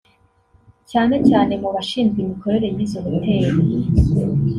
cyane 0.91 1.15
cyane 1.29 1.53
mu 1.61 1.69
bashinzwe 1.75 2.17
imikorere 2.21 2.67
y’izo 2.75 2.99
hoteli 3.05 3.49